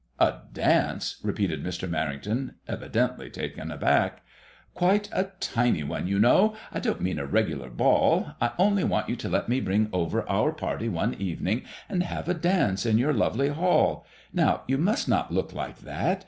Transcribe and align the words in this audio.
"A 0.29 0.39
dance?" 0.51 1.17
repeated 1.23 1.63
Mr. 1.63 1.87
Merrington, 1.87 2.55
evidently 2.67 3.29
taken 3.29 3.69
aback. 3.69 4.23
Quite 4.73 5.09
a 5.13 5.25
tiny 5.39 5.83
one, 5.83 6.07
you 6.07 6.17
know. 6.17 6.55
I 6.73 6.79
don't 6.79 7.01
mean 7.03 7.19
a 7.19 7.27
regular 7.27 7.69
ball. 7.69 8.31
I 8.41 8.53
only 8.57 8.83
want 8.83 9.09
you 9.09 9.15
to 9.17 9.29
let 9.29 9.47
me 9.47 9.61
bring 9.61 9.89
over 9.93 10.27
our 10.27 10.53
party 10.53 10.89
one 10.89 11.13
evening, 11.21 11.65
and 11.87 12.01
have 12.01 12.27
a 12.27 12.33
dance 12.33 12.83
in 12.83 12.97
your 12.97 13.13
lovely 13.13 13.49
hall. 13.49 14.03
MADEMOISELLE 14.33 14.47
IXB. 14.47 14.47
77 14.47 14.47
Now 14.47 14.63
you 14.67 14.77
must 14.79 15.07
not 15.07 15.31
look 15.31 15.53
like 15.53 15.77
that. 15.81 16.19